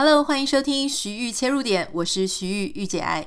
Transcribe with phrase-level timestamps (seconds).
[0.00, 3.26] Hello，欢迎收听徐玉切入点，我是徐玉玉姐爱。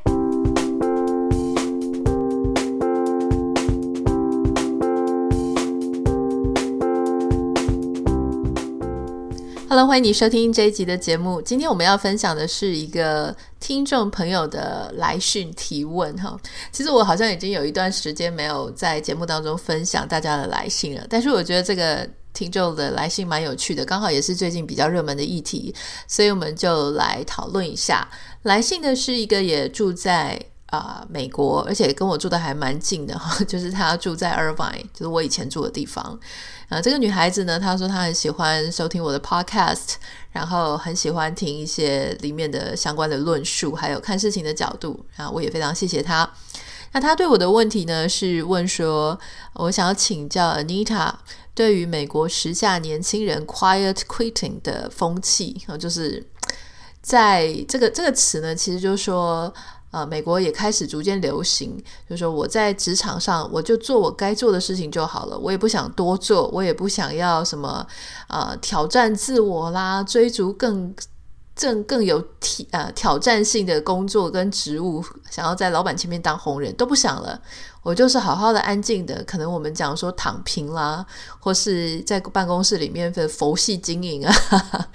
[9.68, 11.42] Hello，欢迎你收听这一集的节目。
[11.42, 16.40] 今天我们要分享的是一个听众朋友的来讯提问哈。
[16.72, 22.10] 其实我好像已经有一段时间没有在节目当中分享大家的来信了，但是我觉得这个。
[22.34, 25.74] 听众的来信蛮有趣的，刚好也是最近比较热门的议题，
[26.08, 28.08] 所以我们就来讨论一下。
[28.44, 36.18] 来信的是一个也住在啊、美国，而且跟我住的还蛮近的哈， 就是他住在 Irvine，就是我以前住的地方。
[36.70, 39.96] 啊、这个女孩子呢，她说她很喜欢收听我的 Podcast，
[40.32, 45.06] 然后很喜欢听一些里面的相关的论述，还有看事情的角度。
[45.18, 46.32] 啊，我也非常谢谢她。
[46.94, 49.20] 那她对我的问题呢，是问说，
[49.56, 51.12] 我想要请教 Anita。
[51.54, 56.26] 对于美国时下年轻人 quiet quitting 的风气啊，就是
[57.02, 59.54] 在这个这个词呢，其实就是说，
[59.92, 61.78] 呃，美国也开始逐渐流行，
[62.10, 67.86] 就是说我在职场上，我就做我该做的事情就好了，我也不想多做，我也不想要什么
[68.28, 70.96] 呃挑战自我啦，追逐更。
[71.56, 77.40] 正更有挑呃挑战性的工作跟职务，想要在老板前面当红人都不想了，
[77.84, 81.06] 我就是好好的安静的，可能我们讲说躺平啦，
[81.40, 84.88] 或是在办公室里面的佛系经营啊，哈哈，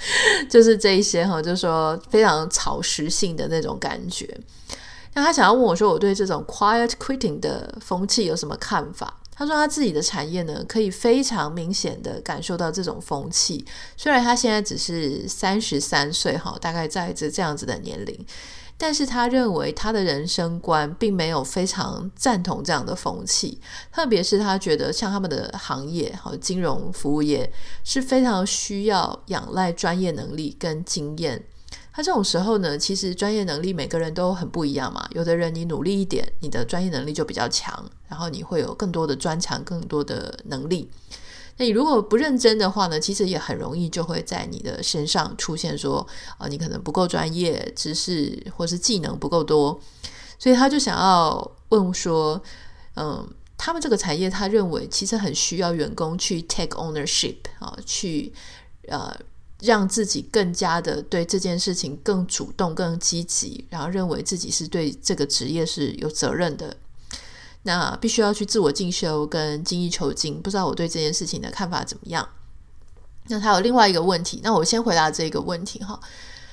[0.51, 4.39] 就是这一些哈，就是说非常草食性的那种感觉。
[5.15, 9.17] 那他想要问我说，我对这种 quiet quitting 的风气有什么看法？
[9.37, 13.63] 他说他自己的产业呢，可以非常明显的感受到这种风气。
[13.95, 18.27] 虽然他现在只是三十三岁，哈，大概在这这样子的年龄，
[18.79, 23.61] 但是他认为他的人生观并没有非常赞同这样的风气。
[23.93, 27.53] 特别是他觉得像他们的行业，哈，金融服务业
[27.85, 31.45] 是非常需要仰赖专业能力跟经验。
[31.97, 35.09] 他这种时候呢，其实专业能力每个人都很不一样嘛。
[35.13, 40.91] 有的人你努力一点，你的专业能力就比较强，然后你会有更多的专长、更多的能力。
[41.57, 49.81] 那你如果不认真的话呢，其实也很容易就会在你的身上出现说，啊、呃，你可能不够专业，知识或是技能不够多。
[50.39, 52.39] 所以他就想要问说，
[52.97, 53.27] 嗯，
[53.57, 58.35] 他们这个产业，他认为其实很需要员工去 take ownership 啊，去
[58.89, 59.19] 呃。
[59.61, 66.77] 让自己更加的对这件事情更主动、更积极，然后认为自己是对这个职业是有责任的。
[67.63, 70.41] 那必须要去自我进修跟精益求精。
[70.43, 72.29] 不知道我对这件事情的看法怎么样？
[73.29, 75.99] 那还有另外一个问题，那我先回答这个问题哈。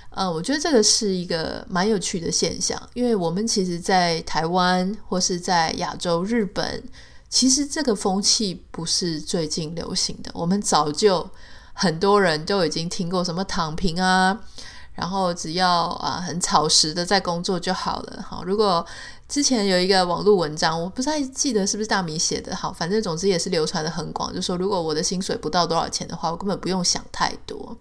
[0.09, 6.81] 呃，我觉得这个是一个蛮有趣的现象，因为我们其实，在台湾或是在亚洲、日本，
[7.29, 11.29] 其实这个风气不是最近流行的，我们早就。
[11.73, 14.39] 很多人都已经听过什么躺平啊，
[14.93, 18.23] 然后只要啊很草食的在工作就好了。
[18.25, 18.85] 好，如果
[19.27, 27.75] 之前有一个网络文章，我不太记得是不是大米写的，好，反正总之也是流传的很广，就说如果我的薪水不到多少钱的话，我根本不用想太多。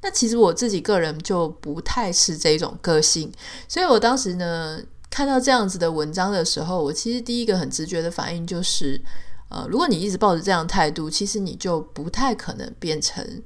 [0.00, 3.32] 那其实我自己个人就不太是这种个性，
[3.68, 9.00] 所以我当时呢看到这样子的文章的时候，我其实第一个很直觉的反应就是。
[9.52, 13.42] 呃，如果你一直抱着这样态度，其实你就不太可能变成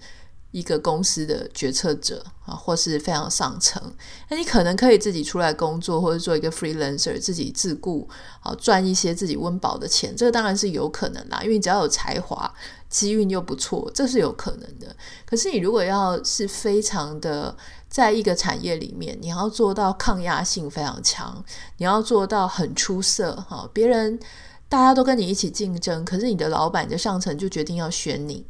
[0.53, 3.83] 一个公司的决策者啊，或是非常上层。
[4.29, 8.09] 那你可能可以自己出来工作，或者做一个 freelancer，自己自雇，
[8.41, 10.15] 啊，赚一些自己温饱的钱。
[10.17, 12.55] 这个当然是有可能啦，因为你只要有才华，
[12.89, 14.95] 机运又不错，这是有可能的。
[15.27, 17.57] 可是你如果要是非常的
[17.89, 21.45] 在一个产业里面，你要做到抗压性非常强，
[21.79, 24.19] 你要做到很出色，哈，别人。
[24.69, 28.45] 大家都跟你一起竞争，可是你的老板、你的上层就决定要选你，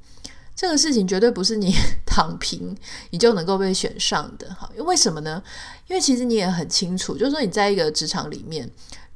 [0.54, 1.74] 这个事情绝对不是你
[2.06, 2.74] 躺平
[3.10, 4.48] 你就能够被选上的。
[4.54, 5.42] 哈，为什么呢？
[5.88, 8.70] 因为其实你也很清楚，就是说你在一个职场里面，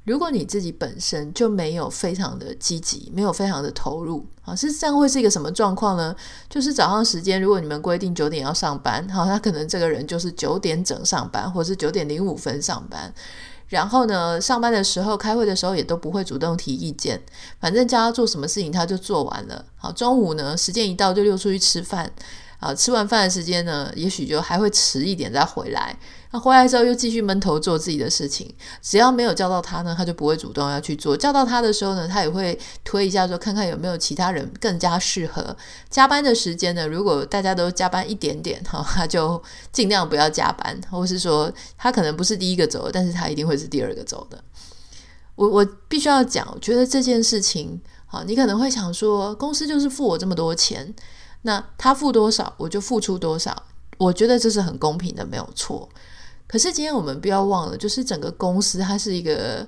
[0.05, 6.15] 如果你自己本身就没有非常的积极，没有非常的投入，啊，是这样会是一个什么状况呢？
[6.51, 13.13] 就是早上时间，如果你们规定九点要上班，好，那可能这个人就是九点整上班，或者是九点零五分上班。
[13.71, 17.23] 然后呢，上班的时候、开会的时候也都不会主动提意见，
[17.59, 19.65] 反正叫他做什么事情他就做完了。
[19.77, 22.13] 好，中午呢，时间一到就溜出去吃饭。
[22.61, 25.97] 啊，吃完饭的时间呢，也许就还会迟一点再回来。
[26.31, 28.55] 那回来之后又继续闷头做自己的事情。
[28.83, 31.17] 只要没有叫到他呢，他就不会主动要去做。
[31.17, 35.57] 叫到他的时候呢，他也会推一下说，看看有没有其他人更加适合。
[35.89, 39.43] 加班的时间呢，如果大家都加班一点点，哈，他就
[39.73, 44.39] 尽量不要加班，或是说他可能不是第一个走，但是他一定会是第二个走的。
[45.35, 50.95] 我我必须要讲，我觉得这件事情，好，你可能会想说，公司就是付我这么多钱。
[51.43, 53.65] 那他付多少，我就付出多少。
[53.99, 55.89] 我觉得这是很公平的，没有错。
[56.47, 59.67] 可是今天我们不要忘了，就是整个公司它是一个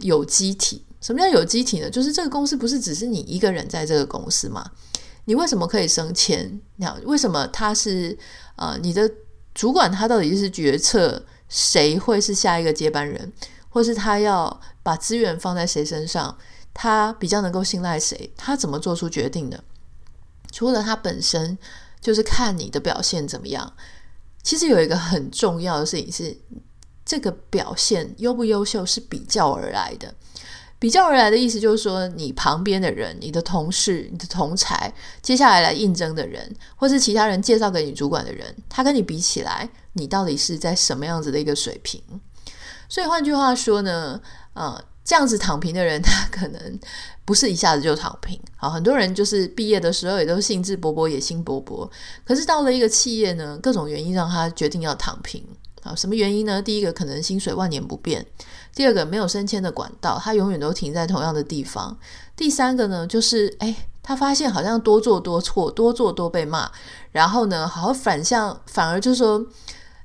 [0.00, 0.84] 有机体。
[1.00, 1.88] 什么叫有机体呢？
[1.88, 4.68] 就是这个公司不是只是你一个人在这个公司嘛？
[5.26, 6.60] 你为什么可以升迁？
[6.76, 8.18] 那为什么他是
[8.56, 9.08] 呃你的
[9.54, 9.92] 主管？
[9.92, 13.32] 他到底是决策谁会是下一个接班人，
[13.68, 16.36] 或是他要把资源放在谁身上？
[16.74, 18.32] 他比较能够信赖谁？
[18.36, 19.62] 他怎么做出决定的？
[20.50, 21.56] 除了他本身，
[22.00, 23.72] 就是看你的表现怎么样。
[24.42, 26.36] 其实有一个很重要的事情是，
[27.04, 30.14] 这个表现优不优秀是比较而来的。
[30.80, 42.00] 比较而来的意思就是说，你旁边的人、你的同事、你的同才，接下来来应征的人，或是其他人介绍给你主管的人，他跟你比起来，你到底是在什么样子的一个水平？
[42.88, 44.20] 所以换句话说呢，
[44.52, 46.78] 呃，这样子躺平的人，他可能
[47.24, 48.38] 不是一下子就躺平。
[48.58, 51.88] 好，很多人就是毕业的时候也都兴致勃勃、野心勃勃，
[52.26, 55.42] 可是到了一个企业呢，各种原因让他决定要躺平。
[55.80, 56.60] 好，什么原因呢？
[56.60, 58.26] 第一个可能薪水万年不变。
[58.74, 61.98] 第二个没有升迁的管道，他永远都停在同样的地方。
[62.36, 66.70] 第三个呢，就是诶，他发现好像多做多错，多做多被骂，
[67.12, 69.46] 然后呢，好好反向，反而就是说，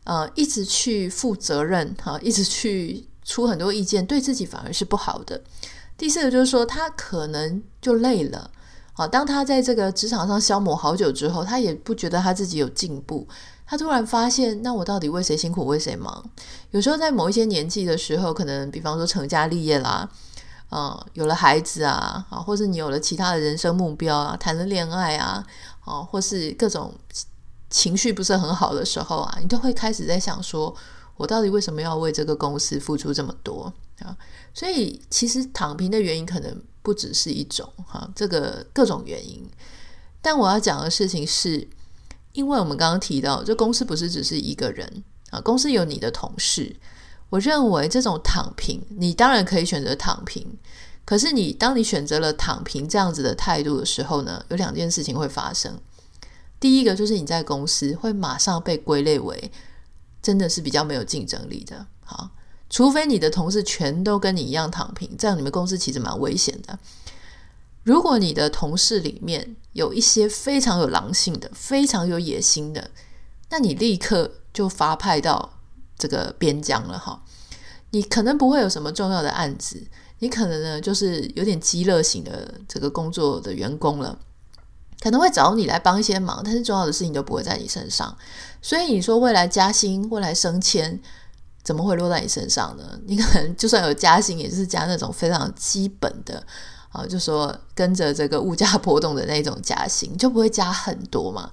[0.05, 5.42] 呃，一直去负责任，哈，一直去出很多意见，对自己反而是不好的。
[5.98, 8.50] 第四个就是说，他可能就累了，
[8.94, 13.28] 好，当他在这个职场上消磨好久之后，他也不觉得他自己有进步。
[13.66, 16.24] 他突然发现，那我到底为谁辛苦为谁忙？
[16.72, 20.08] 有时候在某一些年纪的时候，可能比方说成家立业啦，
[20.70, 25.44] 啊，有了孩子啊，啊，或是你有了其他的人生目标啊，谈了恋爱啊，
[25.86, 26.94] 啊，或是各种
[27.70, 30.75] 情绪不是很好的时候啊，你都会开始在想说，
[31.24, 34.16] 我到底为什么要为这个公司付出这么多啊？
[34.54, 39.42] 所以其实躺平的原因可能不只是一种哈，这个各种原因。
[40.22, 41.68] 但我要讲的事情是。
[42.34, 46.75] 因为我们刚刚提到，这公司不是只是一个人啊，公司有你的同事。
[47.30, 50.58] 我认为这种躺平，你当然可以选择躺平。
[51.06, 55.80] 可是你当你选择了躺平这样子的态度的时候呢，有两件事情会发生。
[56.60, 59.52] 第一个就是你在公司会马上被归类为
[60.24, 61.86] 真的是比较没有竞争力的。
[62.04, 62.31] 好，
[62.70, 66.80] 除非你的同事全都跟你一样躺平，这样你们公司其实蛮危险的。
[67.84, 72.90] 如果你的同事里面有一些非常有狼性的、非常有野心的，
[73.50, 75.60] 那你立刻就发派到
[75.98, 77.24] 这个边疆了哈。
[77.92, 79.86] 你可能不会有什么重要的案子，
[80.20, 84.18] 你可能呢就是有点饥饿型的这个工作的员工了，
[85.02, 88.18] 可能会找你来帮一些忙，但是重要的事情都不会在你身上。
[88.63, 91.00] 所以你说未来加薪、未来升迁，
[91.63, 93.00] 怎么会落在你身上呢？
[93.06, 96.42] 你可能就算有加薪，也是加那种非常基本的。
[96.89, 101.51] 啊，就说跟着这个物价波动的那种加薪，就不会加很多嘛？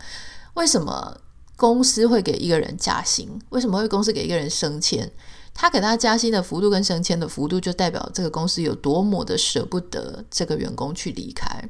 [0.55, 1.19] 为什么
[1.57, 3.41] 公司会给一个人加薪？
[3.49, 5.11] 为什么会公司给一个人升迁？
[5.55, 11.69] 他给他加薪的幅度跟升迁的幅度，就代表这个公司有多么的舍不得这个员工去离开。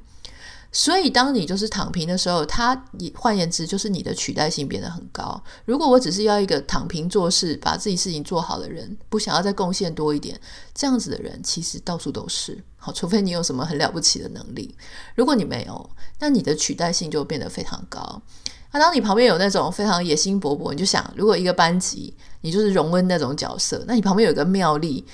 [0.73, 5.43] 所以，当你就是躺平的时候，他也换言之，就是你的取代性变得很高。
[5.65, 10.41] 如果我只是要一个躺平做事、把自己事情做好的人，不想要再贡献多一点，
[10.73, 12.63] 这样子的人其实到处都是。
[12.77, 14.73] 好，除非你有什么很了不起的能力。
[15.17, 15.91] 如果你没有，
[16.21, 18.23] 那你的取代性就变得非常高。
[18.71, 25.05] 那当你旁边有那种非常野心勃勃，你就想，如果一个班级你就是荣恩那种角色，那你旁边有一个妙丽，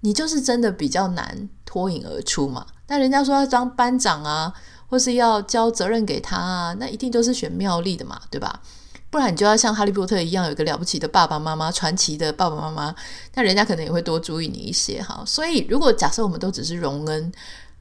[0.00, 2.66] 你就是真的比较难脱颖而出嘛。
[2.88, 4.54] 那人家说要当班长啊。
[4.92, 8.60] 或是要交责任给他啊，那一定都是选妙丽的嘛，对吧？
[9.08, 12.94] 不然你就要像哈利波特一样，有个了不起的爸爸妈妈，传奇的爸爸妈妈，
[13.34, 15.24] 那人家可能也会多注意你一些哈。
[15.26, 17.32] 所以，如果假设我们都只是荣恩，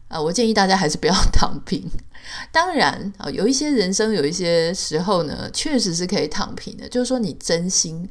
[0.08, 1.84] 呃，我建议大家还是不要 躺平。
[2.50, 8.10] 当然啊，有一些人生有一些时候呢，确实是可以躺平的，就是说你真心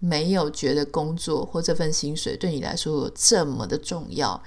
[0.00, 4.42] 没有觉得工作或这份薪水对你来说这么的重要。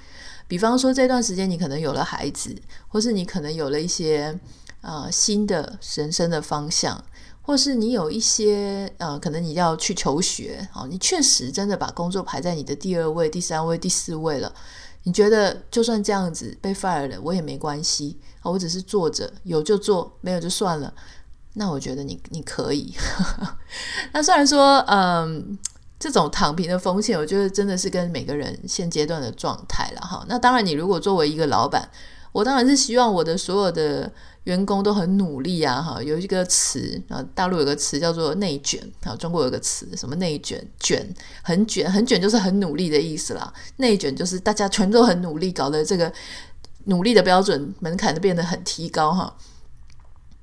[0.50, 2.52] 比方说，这段时间你可能有了孩子，
[2.88, 4.36] 或是你可能有了一些
[4.80, 7.04] 呃新的人生的方向，
[7.40, 14.52] 或是你有一些呃可能你要去求学，哦，你确实真的把工作排在你的第二位、第三位、第四位了。
[15.04, 20.92] 你觉得就算这样子被 fire 了，我也没关系，我只是做着，有就做，没有就算了。
[21.52, 22.92] 那我觉得你你可以。
[24.12, 25.56] 那虽然说，嗯。
[26.00, 30.24] 这种躺平的风险，我觉得真的是跟每个人现阶段的状态了哈。
[30.26, 31.90] 那当然，你如果作为一个老板，
[32.32, 34.10] 我当然是希望我的所有的
[34.44, 36.02] 员工都很努力啊哈。
[36.02, 43.52] 有一个词啊，大陆有个词叫做内卷啊，中国有个词什么内卷，卷很卷，很卷就是很努力的意思啦。
[43.76, 46.10] 内卷就是大家全都很努力，搞得这个
[46.84, 49.36] 努力的标准门槛都变得很提高哈。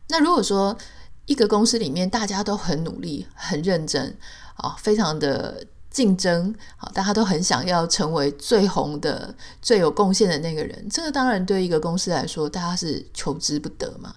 [0.10, 0.78] 那如果说，
[1.26, 4.16] 一个公司里面大家都很努力、很认真
[4.58, 10.88] 啊，非常的竞争啊，大家都很想要成为最红的、最有贡献的那个人。
[10.90, 14.14] 这个当然对一个公司来说，大家是求之不得嘛。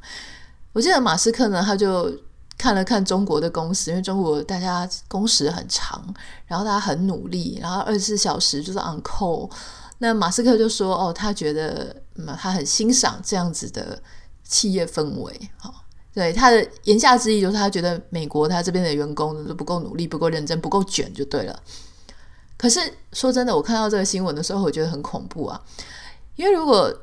[0.73, 2.12] 我记得马斯克呢，他就
[2.59, 6.14] 看了看中国的公司，因为中国大家工时很长，
[6.47, 9.50] 然后大家很努力，然后二十四小时就是 on call。
[10.02, 14.00] 那马斯克就说：“哦，他觉得，嗯，他很欣赏这样子的
[14.44, 15.50] 企业氛围。
[15.59, 15.70] 哈，
[16.12, 21.62] 对他的言下之意就是他觉得美国他这边的员工都不够努力、不够认真、不够卷，就对了。
[22.57, 22.81] 可是
[23.12, 25.61] 说真的，我看到这个新闻的时候，我觉得很恐怖啊，
[26.37, 26.95] 因为如果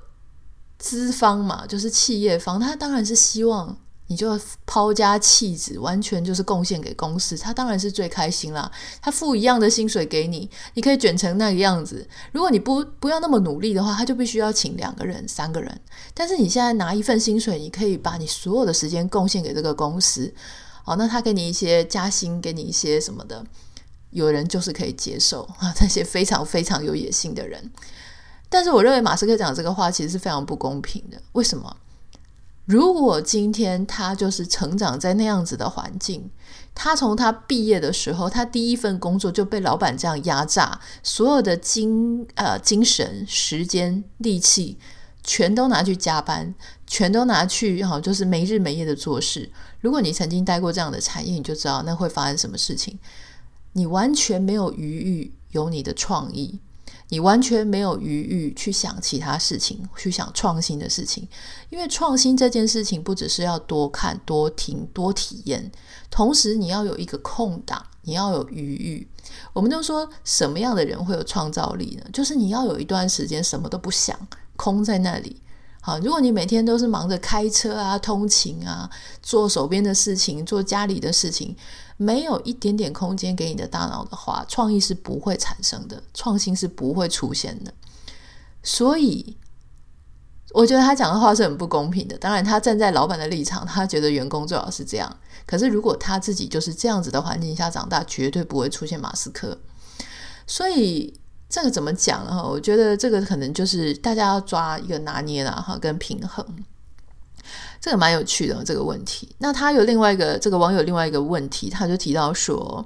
[0.77, 3.75] 资方嘛，就是企业方，他当然是希望。”
[4.07, 8.71] 你就抛家弃子，完全就是贡献给公司，他当然是最开心啦。
[9.01, 12.07] 他付一样的薪水给你，你可以卷成那个样子。
[12.31, 15.81] 如果你不不要那么努力的话，他就必须要请两个人、三个人。
[16.13, 20.33] 但是你现在拿一份薪水，你可以把你所有的时间贡献给这个公司。
[20.83, 23.43] 好，那他给你一些加薪，给你一些什么的，
[24.11, 25.73] 有人就是可以接受啊。
[25.81, 27.69] 那些非常非常有野心的人，
[28.47, 31.21] 但是我认为马斯克讲这个话其实是非常不公平的。
[31.33, 31.75] 为什么？
[32.67, 36.29] 如果今天他就是成长在那样子的环境，
[36.75, 44.77] 他从他毕业的时候，他第一份工作就被老板这样压榨，所有的精呃精神、时间、力气，
[45.23, 46.53] 全都拿去加班，
[46.85, 49.49] 全都拿去哈，就是没日没夜的做事。
[49.79, 52.99] 如果你曾经待过这样的产业，你就知道那会发生什么事情。
[53.71, 56.59] 你完全没有余裕，有你的创意。
[57.09, 61.27] 你完全没有余裕去想其他事情，去想创新的事情，
[61.69, 65.71] 因为创新这件事情不只是要多看、多听、多体验，
[66.09, 69.07] 同时你要有一个空档，你要有余裕。
[69.53, 72.09] 我们都说什么样的人会有创造力呢？
[72.11, 74.17] 就是你要有一段时间什么都不想，
[74.55, 75.41] 空在那里。
[75.87, 78.89] 好，如果你每天都是忙着开车啊、通勤啊、
[79.23, 81.55] 做手边的事情、做家里的事情，
[81.95, 87.73] 没有一点点空间给你的大脑的话，创意是不会产生的，创新是不会出现的。
[88.61, 89.37] 所以，
[90.51, 92.17] 我觉得他讲的话是很不公平的。
[92.17, 95.17] 当然，他站在老板的立场，他觉得员工最好是这样。
[95.45, 99.57] 可是，如果他自己就是这样子的环境下长大，绝对不会出现马斯克。
[100.45, 101.21] 所以。
[101.49, 102.31] 这个怎么讲呢？
[102.31, 106.45] 哈，我觉得这个可能就是大家要抓一个拿捏啦，哈，跟平衡，
[107.79, 109.33] 这个蛮有趣的这个问题。
[109.37, 112.85] 那他有另外一个这个网友另外一个问题，他就提到说，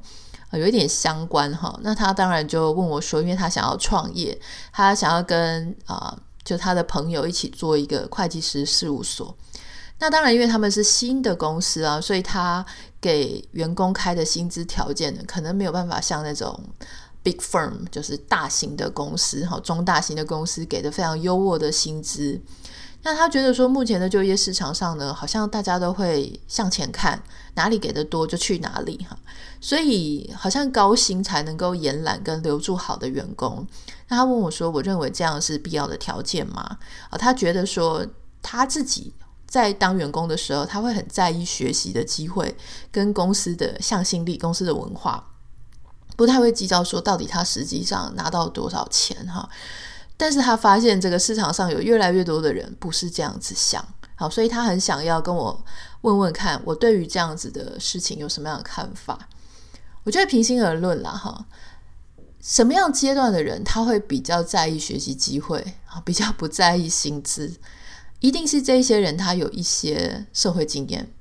[0.52, 1.76] 有一点相关哈。
[1.82, 4.40] 那他当然就问我说，因为他想要创业，
[4.72, 9.36] 他想要跟啊，就他的朋友一起做一个会计师事务所。
[9.98, 12.64] 那当然，因为他们是新的公司啊，所以他
[13.02, 16.64] 给员工开的薪资条件呢，可能没有办法像那种。
[17.24, 22.42] Big firm 就是大型的公司，哈，中大型的公司给的非常优渥的薪资。
[23.04, 27.22] 那他觉得说，目前的就业市场上呢，好像大家都会向前看，
[27.56, 29.18] 哪里给的多就去哪里，哈。
[29.60, 33.66] 所以好像高薪才能够延揽跟留住好的员工。
[34.08, 36.78] 那他问我说，我认为这样是必要的条件吗？
[37.10, 38.06] 啊，他觉得说
[38.42, 39.14] 他自己
[39.48, 42.56] 在当员工的时候，他会很在意学习的机会
[42.92, 45.31] 跟公司的向心力、公司的文化。
[46.22, 49.50] 不太会计较说到底他实际上拿到多少钱哈，
[50.16, 55.66] 但是他发现这个市场上有越来越多的人不是这样子想，好，所以他很想要跟我
[56.02, 59.18] 问问看，我对于这样子的事情有什么样的看法？
[60.04, 61.44] 我觉得平心而论啦哈，
[62.40, 67.56] 什么样阶段的人他会比较在意学习机会啊，比较不在意薪资，
[68.20, 71.12] 一定是这些人他有一些社会经验。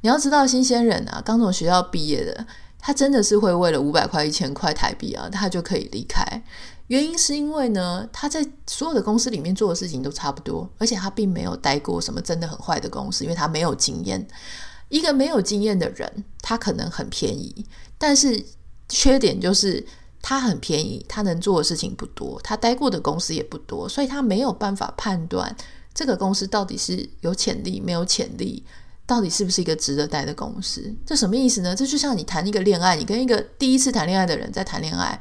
[0.00, 2.46] 你要知道，新鲜人啊，刚从学校毕业的。
[2.80, 6.42] 他真的是会为了五百块、一千块台币啊，他就可以离开。
[6.88, 14.26] 原因是因为呢，他在所有的公司里面做的事情都差不多，而且他并没有待过什么真的很坏的公司，因为他没有经验。
[14.88, 17.64] 一个没有经验的人，他可能很便宜，
[17.96, 18.44] 但是
[18.88, 19.86] 缺点就是
[20.20, 25.54] 他很便宜，他能做的事情不多，他待过的公司也不多，所以他没有办法判断
[25.94, 28.64] 这个公司到底是有潜力没有潜力。
[29.10, 30.94] 到底是不是一个值得待的公司？
[31.04, 31.74] 这什么意思呢？
[31.74, 35.20] 这就像你谈一个恋爱，你跟一个第一次谈恋爱的人在谈恋爱，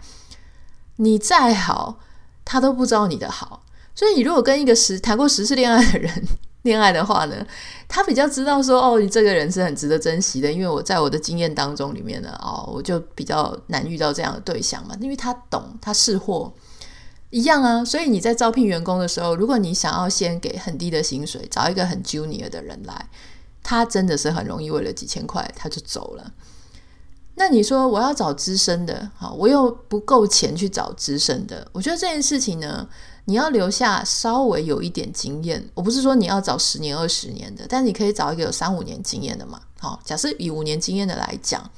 [0.97, 1.97] 你再好，
[2.45, 3.63] 他都不知道你的好。
[3.95, 6.23] 所以你如果跟一个十谈过十次恋爱的人
[6.61, 7.43] 恋爱的话呢，
[7.87, 10.51] 他比较知道说，哦，你这个人是很值得珍惜的。
[10.51, 16.53] 因为我在我的经验当中里面呢，哦，我就比较难遇到这样的对象嘛，因为他懂，他识货
[17.31, 17.83] 一样啊。
[17.83, 23.09] 所以你在招聘员工的时候，如果你想要先给很低的薪水，找一个很 junior 的人来。
[23.69, 26.33] 他真的是很容易为了几千块他就走了。
[27.35, 31.67] 那你说我要找资深的，好，我又不够钱去找资深的。
[31.71, 32.89] 我觉得这件事情呢，
[33.25, 35.69] 你要留下稍微有一点经验。
[35.75, 39.61] 我不是说你要找十年、二十年的，但你可以找一个有三五年经验的嘛。
[39.77, 41.69] 好，假设以五年经验的来讲，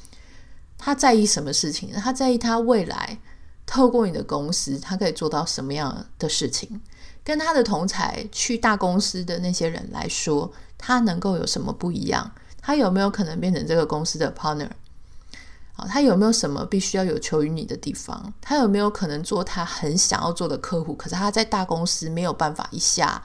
[0.77, 1.91] 他在意什么事情？
[1.91, 3.19] 他在意他未来
[3.65, 6.79] 透过你的公司，他可以做到什么样的事情？
[7.21, 12.29] 跟他的同才去大公司的那些人来说，他能够有什么不一样？
[12.61, 14.69] 他有没有可能变成这个公司的 partner？
[15.73, 18.33] 好，他有没有什么必须要有求于你的地方？
[18.41, 20.93] 他有没有可能做他很想要做的客户？
[20.95, 23.23] 可是他在大公司没有办法一下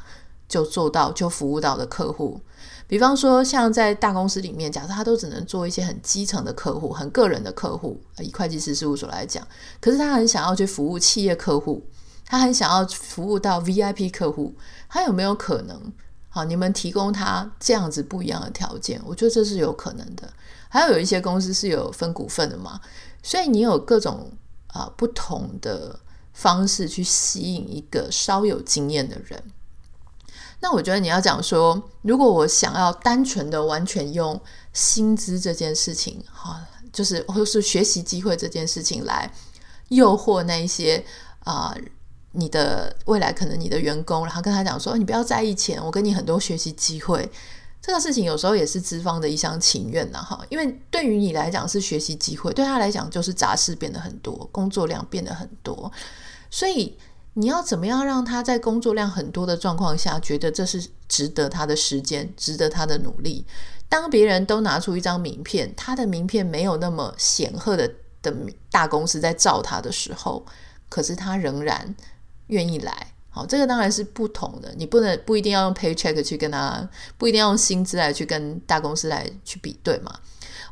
[0.49, 2.41] 就做到就服务到的客户。
[2.87, 9.45] 比方说，像在大公司里面，假设他都只能做一些很基层的客户、很个人的客户，以会计师事务所来讲，
[9.81, 11.85] 可是他很想要去服务企业客户。
[12.29, 14.53] 他很想要服务到 VIP 客户，
[14.89, 15.93] 他有没有可能？
[16.37, 20.31] 好，你们提供他这样子不一样的条件，我觉得这是有可能的。
[20.69, 22.79] 还有有一些公司是有分股份的嘛，
[23.23, 24.31] 所以你有各种
[24.67, 25.99] 啊、不同的
[26.35, 29.43] 方式去吸引一个稍有经验的人。
[30.61, 34.39] 那我觉得你要讲说，如果我想要单纯的完全用
[34.75, 36.61] 薪资这件事情，哈，
[36.93, 39.33] 就是或是学习机会这件事情来
[39.89, 41.03] 诱惑那一些
[41.45, 41.75] 啊。
[42.39, 47.29] 你的未来可能你的员工，然后跟他讲说，你不要在意钱，我给你很多学习机会。
[47.81, 55.91] 这个事情有时候也是资方的一厢情愿呐，哈，因为对于你来讲是学习机会，对他来讲就是杂事变得很多，工作量变得很多。
[56.51, 56.99] 所以
[57.35, 63.47] 你要怎么样让他在工作量很多的状况下，觉得这是值得他的时间，值得他的努力？
[63.89, 67.89] 当别人都拿出一张名片，他的名片没有那么显赫的
[68.21, 68.35] 的
[68.71, 70.45] 大公司在罩他的时候，
[70.89, 71.95] 可是他仍然。
[72.49, 74.73] 愿意来，好，这个当然是不同的。
[74.77, 76.89] 你不能不一定要用 paycheck 去跟他，
[77.19, 80.15] 不一定要用薪资来去跟大公司来去比对嘛。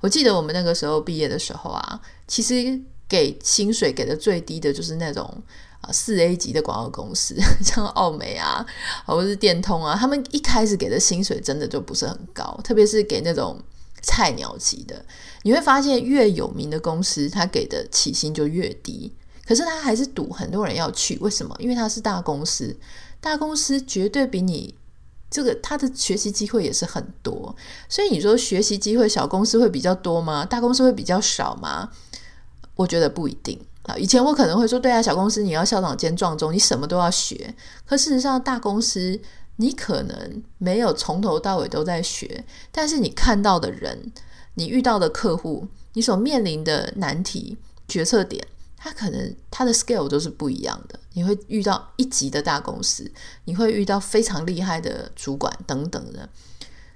[0.00, 5.42] 我记得我们那个时候毕业的时候啊，其实给薪水给的最低的就是那种
[5.80, 8.64] 啊四 A 级的广告公司， 像奥美啊，
[9.06, 13.58] 或者是电通啊，他们一开始给的薪水真的就不是很高，特别是给那种
[14.02, 15.04] 菜鸟级的，
[15.42, 19.12] 你会发现越有名的公司，他给的起薪就越低。
[19.46, 21.54] 可是他还是赌很多人要去，为什么？
[21.58, 22.76] 因为他是大公司，
[23.20, 24.74] 大公司绝对比你
[25.30, 27.54] 这个他的学习机会也是很多。
[27.88, 30.44] 所以你说学习机会小公司会比较多吗？
[30.44, 31.90] 大公司会比较少吗？
[32.74, 33.96] 我觉得不一定啊。
[33.96, 37.54] 以前我可能会说，对啊，小公司你要校长兼撞钟，你什么都要学。
[37.84, 39.20] 可事实上，大公司
[39.56, 44.10] 你可能没有从头到尾都在学，但是你看到的人，
[44.54, 48.42] 你遇到的客户，你所面临的难题、决策点。
[48.84, 53.10] 他可能他的 scale 都是不一样的，你会遇到一级的大公司，
[53.46, 56.28] 你会遇到非常厉害的主管等等的，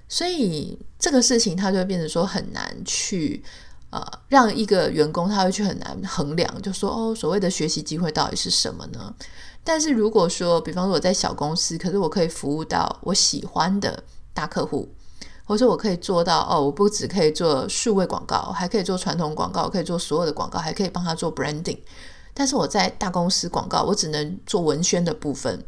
[0.07, 3.43] 所以这个事情他就会变成说很难去
[3.89, 9.11] 呃让一个员工他会去很难衡量，就说哦所谓的学习机会到底是什么呢？
[9.63, 14.87] 但是如果说比方说我在小公司，可是我可以服务到我喜欢的大客户。
[15.49, 21.79] 或者我可以做到哦，我不只可以做数位广告，还可以做传统广告，可以做所有的广告，还可以帮他做 branding。
[22.35, 25.65] 但是我在大公司广告，我只能做文宣的部分，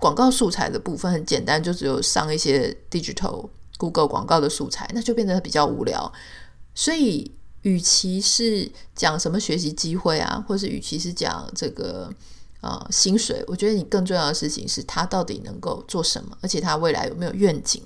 [0.00, 6.12] 广告素材的部分很简单，就只有上一些 digital Google 广告的素材，那就变得比较无聊。
[6.74, 7.30] 所以，
[7.62, 12.12] 与其是讲什么学习机会啊，或是与其是讲这个
[12.62, 17.80] 呃薪水，我觉得你更重要的事情是他到底能够做什么，而且他未来有没有愿景。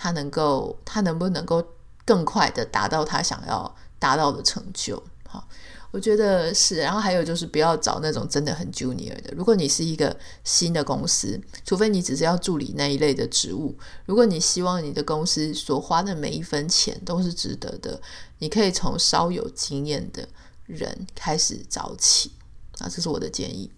[0.00, 1.62] 他能够，他能不能够
[2.04, 5.02] 更快的达到他想要达到的成就？
[5.26, 5.46] 好，
[5.90, 6.76] 我觉得是。
[6.76, 9.34] 然后还有就是不要找那种真的很 junior 的。
[9.36, 18.00] 如果你是一个新的公司，除非你只是要助理那一类的职务，如果你希望你的公司所花的每一分钱都是值得的，
[18.38, 20.28] 你可以从稍有经验的
[20.64, 22.30] 人开始找起。
[22.78, 23.68] 啊，这是我的建议。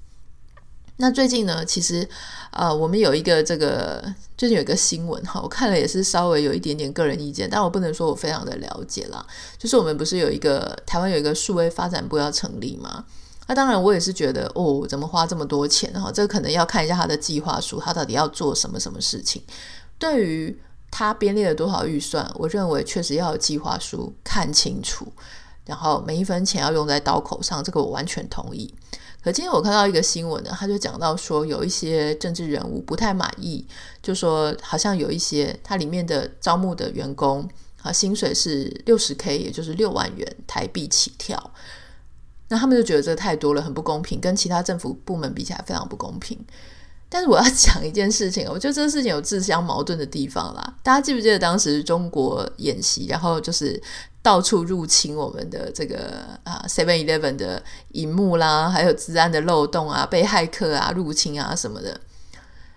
[1.00, 2.06] 那最近呢，其实，
[2.50, 4.04] 呃，我们有一个这个
[4.36, 9.26] 最近有一个新闻哈，我看了也是稍微有一点点个人意见，但我不能说我非常的了解啦。
[9.56, 13.06] 就是我们不是有一个台湾有一个数位发展部要成立吗？
[13.46, 16.12] 那当然我也是觉得哦，怎么花这么多钱哈？
[16.12, 19.42] 这个可能要看一下他的计划书，他到底要做什么什么事情。
[19.98, 20.60] 对于
[20.90, 25.10] 他编列了多少预算，我认为确实要有计划书看清楚，
[25.64, 28.74] 然后每一分钱要用在刀口上，这个我完全同意。
[29.22, 33.66] 可今天我看到一个新闻呢，他就讲到说有一些政治人物不太满意，
[34.02, 37.46] 就说好像有一些他里面的招募的员工
[37.82, 41.52] 啊，薪水是六十 K，也就是六万元台币起跳，
[42.48, 46.38] 那他们就觉得这个太多了，很不公平，跟其他政府部门比起来非常不公平。
[47.12, 50.76] 但是我要 讲一件事情，我觉得这个事情有自相矛盾的地方啦。
[50.82, 53.82] 大家记不记得当时中国演习，然后就是
[54.22, 61.98] 到处入侵我们的这个啊 Seven Eleven 的荧幕啦，还有治安的漏洞啊，被骇客啊入侵啊什么的。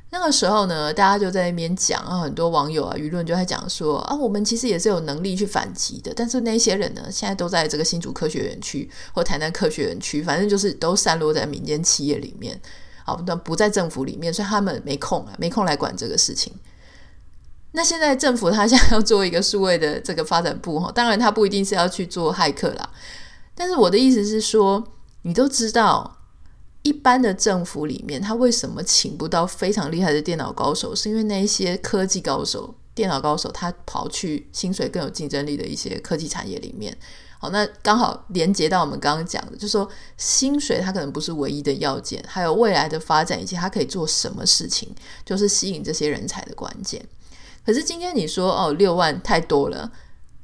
[0.10, 12.62] 那个时候呢，大家就在那边讲啊，很多网友啊，舆论就在讲说啊，我们其实也是有能力去反击的，但是那些人呢，现在都在这个新竹科学园区或台南科学园区，反正就是都散落在民间企业里面，
[13.04, 16.54] 好，那不在政府里面，所以他们没空啊，没空来管这个事情。
[17.74, 22.90] 那现在政府他现在要做一个数位的这个发展部哈，当然他不一定是要去做骇客啦，
[23.56, 24.84] 但是我的意思是说，
[25.24, 26.20] 你都知道，
[26.84, 30.96] 一般的政府里面，他为什么请不到非常厉害的电脑高手？
[30.96, 36.96] 是因为那一些科技高手、电脑高手，他跑去薪水更有竞争力的一些科技产业里面。
[37.40, 44.94] 好，那刚好连接到我们刚刚讲的，就是说薪水它可能不是唯一的要件，还有未来的发展以及它可以做什么事情，
[45.26, 47.04] 就是吸引这些人才的关键。
[47.66, 49.92] 可是今天你说哦，六万太多了，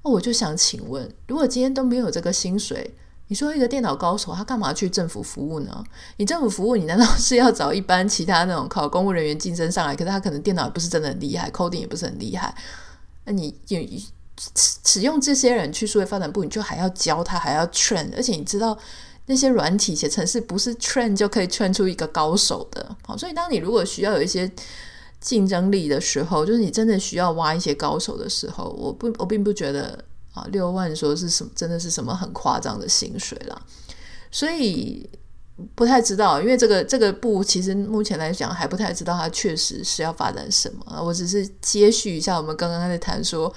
[0.03, 2.95] 哦，我就想请问，如果今天都没有这个薪水，
[3.27, 5.84] 你说一个电脑高手他干嘛去政府服务呢？
[6.15, 9.95] 你政府服务，你难道是要找一般其他那种考公务人员晋升上来？
[9.95, 12.55] 可是他可能电脑也不是真的很厉害，coding 也不是很厉害，
[13.25, 14.08] 那你你
[14.55, 18.77] 使用这些人去数位发展部，你就还要教他，还要 train，而且你知道
[19.25, 22.95] 那些软体写程式不是 train 就可以 train 出一个高手的。
[23.05, 24.49] 好，所以当你如果需要有一些。
[25.19, 30.03] 竞争力的时候，就是你真的需要挖一些高手的时候，我不，我并不觉得
[30.34, 33.62] 啊，六万说是什么，真的是什么很夸张的薪水啦，
[34.32, 35.10] 所以
[35.75, 41.03] 不太知道，因为这个这个部其实目前来讲还不太知道它确实是要发展什么。
[41.03, 43.53] 我只是接续一下我们刚刚在谈说，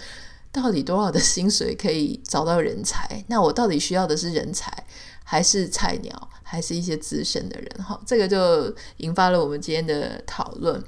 [0.50, 3.24] 到底多少的薪水可以找到人才？
[3.28, 4.72] 那我到底需要的是人才，
[5.22, 7.84] 还是菜鸟，还是一些资深的人？
[7.84, 10.82] 哈，这个就引发了我们今天的讨论。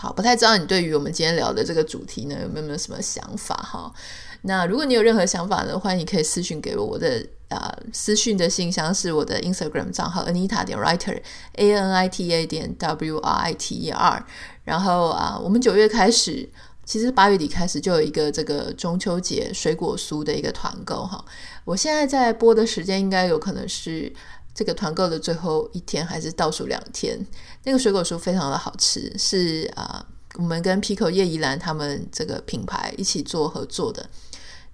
[0.00, 3.92] 好，不太知道你对于我们今天聊的这个主题呢，有没有什么想法哈？
[4.42, 11.20] 那如果你有任何想法呢，欢迎你可以私信给我，我的啊、私信的信箱是我的 Instagram 账号 Anita 点 Writer
[11.54, 14.24] A N I T A 点 W R I T E R。
[14.62, 16.48] 然后啊、我们九月开始，
[16.84, 21.24] 其实八月底开始就有一个这个中秋节水果酥的一个团购哈。
[21.64, 24.12] 我现在在播的时间应该有可能是。
[24.58, 27.16] 这个团购的最后一天还是倒数两天，
[27.62, 34.04] 那个水果酥非常的好吃，是啊、我们跟 Pico 叶宜兰他们这个品牌一起做合作的。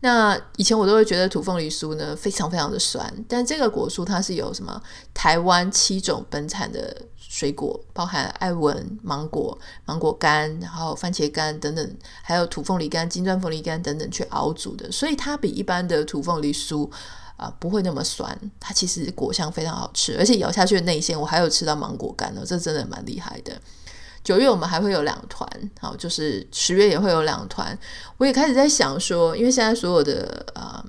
[0.01, 16.91] 那以前我都会觉得土凤梨酥呢非常非常的酸，但这个果酥它是有什么台湾七种本产的水果，包含艾文芒果、芒果干，然后番茄干等等，还有土凤梨干、金钻凤梨干等等去熬煮的，所以它比一般的土凤梨酥。
[17.37, 23.53] 啊，不会那么酸，它其实果香非常好吃，而且咬下去的内馅，我还有吃到芒果干呢，这真的蛮厉害的。
[24.23, 25.47] 九月我们还会有两团，
[25.81, 27.79] 好，就是十月也会有两团。
[28.17, 30.83] 我也开始在想说，因为现在所有的啊，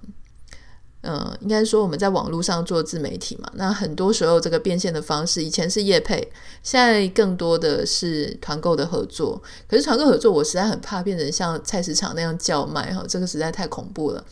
[1.02, 6.32] 嗯、应该说我们在网络上做自媒体嘛，那很多时候这个变现的方式，以前是业配，
[6.64, 9.42] 现在更多的是团购的合作。
[9.68, 14.24] 可是团购合作，我实在很怕变成像菜市场那样叫卖哈，这个实在太恐怖了。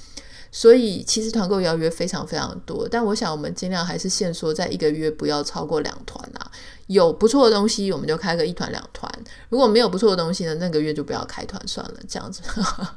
[0.56, 6.52] 所以其实团购邀约非常非常多，但我想我们尽量还是限缩在一个月不要超过两团啊。
[6.88, 9.10] 有不错的东西，我们就开个一团两团；
[9.50, 11.94] 如果没有不错的东西呢，那个月就不要开团算了。
[12.08, 12.44] 这样子，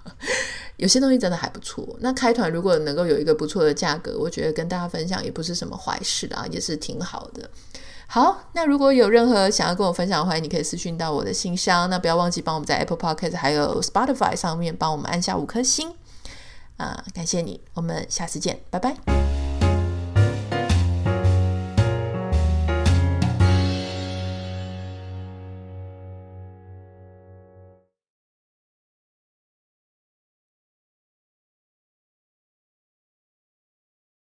[0.76, 1.96] 有些东西真的还不错。
[2.00, 7.48] 那开团如果能够有一个不错的价格，我觉得跟大家分享也不是什么坏事啊，也是挺好的。
[8.06, 11.88] 好，那如果有任何想要跟我分享的话，你可以私讯到我的信箱。
[11.88, 15.94] 那不要忘记帮我们在 Apple Podcast 还有 Spotify 上面帮我们按下五颗星。
[16.76, 19.35] 啊，感谢你，我们下次见，拜拜。